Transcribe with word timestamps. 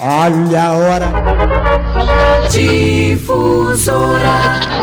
Olha 0.00 0.62
a 0.62 0.72
hora. 0.74 1.12
Difusora. 2.48 4.20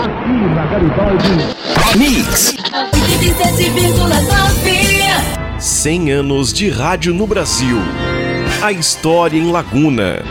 Aqui 0.03 0.29
na 0.53 0.65
Garibaldi. 0.65 1.55
Mix. 1.97 2.53
100 5.57 6.11
anos 6.11 6.51
de 6.51 6.69
rádio 6.69 7.13
no 7.13 7.25
Brasil. 7.25 7.77
A 8.61 8.73
história 8.73 9.37
em 9.37 9.51
Laguna 9.53 10.21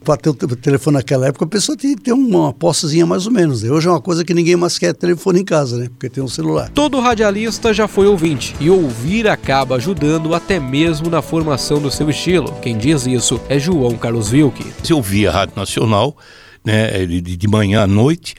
telefone 0.60 0.98
naquela 0.98 1.28
época, 1.28 1.46
a 1.46 1.48
pessoa 1.48 1.78
tinha 1.78 1.96
que 1.96 2.02
ter 2.02 2.12
uma 2.12 2.52
possezinha 2.52 3.06
mais 3.06 3.26
ou 3.26 3.32
menos. 3.32 3.62
Hoje 3.62 3.88
é 3.88 3.90
uma 3.90 4.02
coisa 4.02 4.22
que 4.22 4.34
ninguém 4.34 4.54
mais 4.54 4.78
quer 4.78 4.92
telefone 4.92 5.40
em 5.40 5.44
casa, 5.46 5.78
né? 5.78 5.88
Porque 5.88 6.10
tem 6.10 6.22
um 6.22 6.28
celular. 6.28 6.68
Todo 6.74 7.00
radialista 7.00 7.72
já 7.72 7.88
foi 7.88 8.06
ouvinte, 8.06 8.54
e 8.60 8.68
ouvir 8.68 9.26
acaba 9.26 9.76
ajudando 9.76 10.34
até 10.34 10.60
mesmo 10.60 11.08
na 11.08 11.22
formação 11.22 11.80
do 11.80 11.90
seu 11.90 12.10
estilo. 12.10 12.52
Quem 12.60 12.76
diz 12.76 13.06
isso 13.06 13.40
é 13.48 13.58
João 13.58 13.96
Carlos 13.96 14.28
Vilke. 14.28 14.74
Eu 14.86 14.98
ouvia 14.98 15.30
a 15.30 15.32
Rádio 15.32 15.56
Nacional, 15.56 16.14
né, 16.62 17.06
de 17.06 17.48
manhã 17.48 17.84
à 17.84 17.86
noite, 17.86 18.34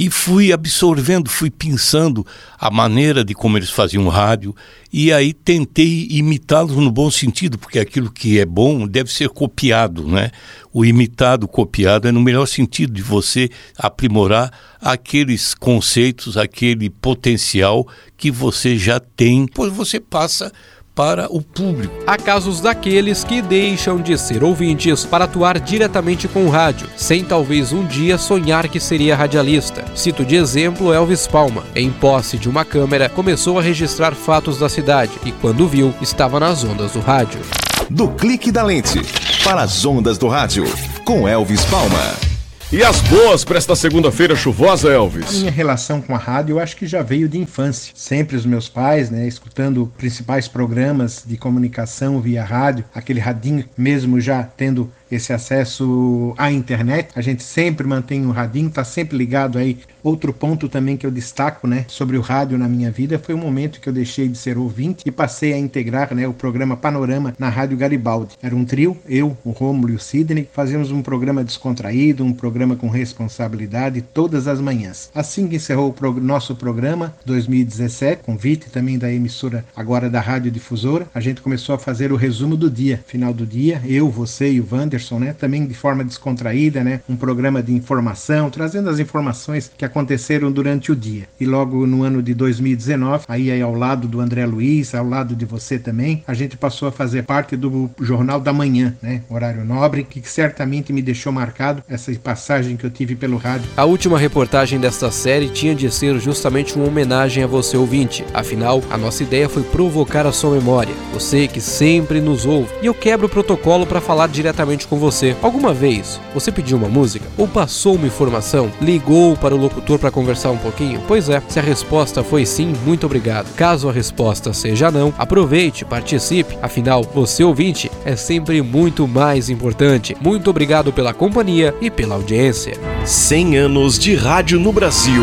e 0.00 0.08
fui 0.10 0.52
absorvendo, 0.52 1.28
fui 1.28 1.50
pensando 1.50 2.24
a 2.56 2.70
maneira 2.70 3.24
de 3.24 3.34
como 3.34 3.58
eles 3.58 3.68
faziam 3.68 4.06
rádio 4.06 4.54
e 4.92 5.12
aí 5.12 5.32
tentei 5.32 6.06
imitá-los 6.08 6.76
no 6.76 6.88
bom 6.88 7.10
sentido, 7.10 7.58
porque 7.58 7.80
aquilo 7.80 8.08
que 8.08 8.38
é 8.38 8.46
bom 8.46 8.86
deve 8.86 9.12
ser 9.12 9.28
copiado, 9.28 10.06
né? 10.06 10.30
O 10.72 10.84
imitado, 10.84 11.48
copiado 11.48 12.06
é 12.06 12.12
no 12.12 12.20
melhor 12.20 12.46
sentido 12.46 12.92
de 12.92 13.02
você 13.02 13.50
aprimorar 13.76 14.52
aqueles 14.80 15.52
conceitos, 15.52 16.36
aquele 16.36 16.88
potencial 16.88 17.84
que 18.16 18.30
você 18.30 18.78
já 18.78 19.00
tem, 19.00 19.48
pois 19.52 19.72
você 19.72 19.98
passa 19.98 20.52
para 20.98 21.32
o 21.32 21.40
público. 21.40 21.94
Há 22.08 22.16
casos 22.16 22.60
daqueles 22.60 23.22
que 23.22 23.40
deixam 23.40 23.98
de 23.98 24.18
ser 24.18 24.42
ouvintes 24.42 25.04
para 25.04 25.26
atuar 25.26 25.60
diretamente 25.60 26.26
com 26.26 26.44
o 26.44 26.50
rádio, 26.50 26.88
sem 26.96 27.24
talvez 27.24 27.72
um 27.72 27.86
dia 27.86 28.18
sonhar 28.18 28.66
que 28.66 28.80
seria 28.80 29.14
radialista. 29.14 29.84
Cito 29.94 30.24
de 30.24 30.34
exemplo 30.34 30.92
Elvis 30.92 31.28
Palma. 31.28 31.62
Em 31.72 31.88
posse 31.88 32.36
de 32.36 32.48
uma 32.48 32.64
câmera, 32.64 33.08
começou 33.08 33.60
a 33.60 33.62
registrar 33.62 34.12
fatos 34.12 34.58
da 34.58 34.68
cidade 34.68 35.12
e, 35.24 35.30
quando 35.30 35.68
viu, 35.68 35.94
estava 36.00 36.40
nas 36.40 36.64
ondas 36.64 36.90
do 36.90 37.00
rádio. 37.00 37.42
Do 37.88 38.08
clique 38.08 38.50
da 38.50 38.64
lente 38.64 39.00
para 39.44 39.62
as 39.62 39.84
ondas 39.84 40.18
do 40.18 40.26
rádio, 40.26 40.64
com 41.04 41.28
Elvis 41.28 41.64
Palma. 41.66 42.27
E 42.70 42.84
as 42.84 43.00
boas 43.00 43.44
para 43.44 43.56
esta 43.56 43.74
segunda-feira 43.74 44.36
chuvosa, 44.36 44.92
Elvis? 44.92 45.38
Minha 45.38 45.50
relação 45.50 46.02
com 46.02 46.14
a 46.14 46.18
rádio 46.18 46.56
eu 46.56 46.60
acho 46.60 46.76
que 46.76 46.86
já 46.86 47.00
veio 47.00 47.26
de 47.26 47.38
infância. 47.38 47.94
Sempre 47.96 48.36
os 48.36 48.44
meus 48.44 48.68
pais, 48.68 49.10
né, 49.10 49.26
escutando 49.26 49.90
principais 49.96 50.48
programas 50.48 51.24
de 51.26 51.38
comunicação 51.38 52.20
via 52.20 52.44
rádio, 52.44 52.84
aquele 52.94 53.20
radinho 53.20 53.64
mesmo 53.74 54.20
já 54.20 54.42
tendo 54.42 54.92
esse 55.10 55.32
acesso 55.32 56.34
à 56.36 56.50
internet. 56.50 57.10
A 57.14 57.20
gente 57.20 57.42
sempre 57.42 57.86
mantém 57.86 58.26
o 58.26 58.30
radinho, 58.30 58.70
tá 58.70 58.84
sempre 58.84 59.16
ligado 59.16 59.58
aí. 59.58 59.78
Outro 60.02 60.32
ponto 60.32 60.68
também 60.68 60.96
que 60.96 61.04
eu 61.04 61.10
destaco, 61.10 61.66
né, 61.66 61.84
sobre 61.88 62.16
o 62.16 62.20
rádio 62.20 62.56
na 62.56 62.68
minha 62.68 62.90
vida 62.90 63.18
foi 63.18 63.34
o 63.34 63.38
momento 63.38 63.80
que 63.80 63.88
eu 63.88 63.92
deixei 63.92 64.28
de 64.28 64.38
ser 64.38 64.56
ouvinte 64.56 65.02
e 65.04 65.10
passei 65.10 65.52
a 65.52 65.58
integrar, 65.58 66.14
né, 66.14 66.26
o 66.26 66.32
programa 66.32 66.76
Panorama 66.76 67.34
na 67.38 67.48
Rádio 67.48 67.76
Garibaldi. 67.76 68.36
Era 68.40 68.54
um 68.54 68.64
trio, 68.64 68.96
eu, 69.08 69.36
o 69.44 69.50
Rômulo 69.50 69.92
e 69.92 69.96
o 69.96 69.98
Sidney, 69.98 70.48
fazíamos 70.52 70.90
um 70.90 71.02
programa 71.02 71.42
descontraído, 71.44 72.24
um 72.24 72.32
programa 72.32 72.76
com 72.76 72.88
responsabilidade 72.88 74.00
todas 74.00 74.46
as 74.46 74.60
manhãs. 74.60 75.10
Assim 75.14 75.48
que 75.48 75.56
encerrou 75.56 75.88
o 75.88 75.92
pro 75.92 76.20
nosso 76.20 76.54
programa 76.54 77.14
2017, 77.26 78.22
convite 78.22 78.70
também 78.70 78.98
da 78.98 79.12
emissora 79.12 79.64
agora 79.74 80.08
da 80.08 80.20
Rádio 80.20 80.50
Difusora, 80.50 81.08
a 81.14 81.20
gente 81.20 81.42
começou 81.42 81.74
a 81.74 81.78
fazer 81.78 82.12
o 82.12 82.16
resumo 82.16 82.56
do 82.56 82.70
dia. 82.70 83.02
Final 83.06 83.32
do 83.32 83.44
dia, 83.44 83.82
eu, 83.84 84.08
você 84.08 84.52
e 84.52 84.60
o 84.60 84.64
Vander 84.64 84.97
Peterson, 84.98 85.18
né? 85.18 85.32
Também 85.32 85.66
de 85.66 85.74
forma 85.74 86.04
descontraída, 86.04 86.82
né? 86.82 87.00
Um 87.08 87.16
programa 87.16 87.62
de 87.62 87.72
informação, 87.72 88.50
trazendo 88.50 88.90
as 88.90 88.98
informações 88.98 89.70
que 89.76 89.84
aconteceram 89.84 90.50
durante 90.50 90.90
o 90.90 90.96
dia. 90.96 91.28
E 91.40 91.46
logo 91.46 91.86
no 91.86 92.02
ano 92.02 92.22
de 92.22 92.34
2019, 92.34 93.24
aí, 93.28 93.50
aí 93.50 93.62
ao 93.62 93.74
lado 93.74 94.08
do 94.08 94.20
André 94.20 94.44
Luiz, 94.44 94.94
ao 94.94 95.08
lado 95.08 95.34
de 95.34 95.44
você 95.44 95.78
também, 95.78 96.22
a 96.26 96.34
gente 96.34 96.56
passou 96.56 96.88
a 96.88 96.92
fazer 96.92 97.22
parte 97.22 97.56
do 97.56 97.88
Jornal 98.00 98.40
da 98.40 98.52
Manhã, 98.52 98.94
né? 99.00 99.22
Horário 99.28 99.64
nobre, 99.64 100.02
que 100.02 100.28
certamente 100.28 100.92
me 100.92 101.00
deixou 101.00 101.32
marcado 101.32 101.82
essa 101.88 102.12
passagem 102.18 102.76
que 102.76 102.84
eu 102.84 102.90
tive 102.90 103.14
pelo 103.14 103.36
rádio. 103.36 103.68
A 103.76 103.84
última 103.84 104.18
reportagem 104.18 104.80
desta 104.80 105.10
série 105.10 105.48
tinha 105.48 105.74
de 105.74 105.90
ser 105.90 106.18
justamente 106.18 106.74
uma 106.74 106.86
homenagem 106.86 107.44
a 107.44 107.46
você 107.46 107.76
ouvinte. 107.76 108.24
Afinal, 108.34 108.82
a 108.90 108.98
nossa 108.98 109.22
ideia 109.22 109.48
foi 109.48 109.62
provocar 109.62 110.26
a 110.26 110.32
sua 110.32 110.54
memória. 110.54 110.94
Você 111.12 111.46
que 111.46 111.60
sempre 111.60 112.20
nos 112.20 112.44
ouve. 112.44 112.70
E 112.82 112.86
eu 112.86 112.94
quebro 112.94 113.26
o 113.26 113.30
protocolo 113.30 113.86
para 113.86 114.00
falar 114.00 114.28
diretamente 114.28 114.87
com 114.88 114.96
você. 114.98 115.36
Alguma 115.42 115.72
vez 115.72 116.20
você 116.34 116.50
pediu 116.50 116.76
uma 116.76 116.88
música 116.88 117.26
ou 117.36 117.46
passou 117.46 117.94
uma 117.94 118.06
informação, 118.06 118.70
ligou 118.80 119.36
para 119.36 119.54
o 119.54 119.58
locutor 119.58 119.98
para 119.98 120.10
conversar 120.10 120.50
um 120.50 120.56
pouquinho? 120.56 121.00
Pois 121.06 121.28
é, 121.28 121.42
se 121.48 121.58
a 121.58 121.62
resposta 121.62 122.22
foi 122.22 122.44
sim, 122.44 122.72
muito 122.84 123.06
obrigado. 123.06 123.54
Caso 123.54 123.88
a 123.88 123.92
resposta 123.92 124.52
seja 124.52 124.90
não, 124.90 125.12
aproveite, 125.18 125.84
participe. 125.84 126.58
Afinal, 126.62 127.02
você 127.02 127.44
ouvinte 127.44 127.90
é 128.04 128.16
sempre 128.16 128.62
muito 128.62 129.06
mais 129.06 129.50
importante. 129.50 130.16
Muito 130.20 130.50
obrigado 130.50 130.92
pela 130.92 131.14
companhia 131.14 131.74
e 131.80 131.90
pela 131.90 132.14
audiência. 132.14 132.74
100 133.04 133.56
anos 133.56 133.98
de 133.98 134.14
rádio 134.14 134.58
no 134.58 134.72
Brasil. 134.72 135.22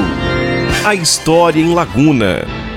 A 0.83 0.93
história 0.93 1.59
em 1.59 1.73
Laguna. 1.73 2.74